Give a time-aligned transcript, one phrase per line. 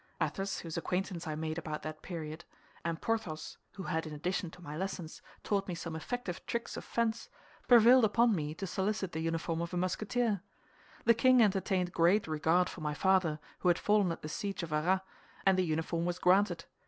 [0.19, 2.43] Athos, whose acquaintance I made about that period,
[2.83, 6.83] and Porthos, who had in addition to my lessons taught me some effective tricks of
[6.83, 7.29] fence,
[7.67, 10.41] prevailed upon me to solicit the uniform of a Musketeer.
[11.05, 14.73] The king entertained great regard for my father, who had fallen at the siege of
[14.73, 15.01] Arras,
[15.45, 16.65] and the uniform was granted.